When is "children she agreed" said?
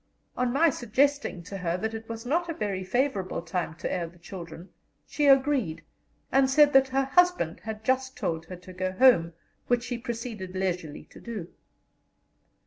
4.17-5.83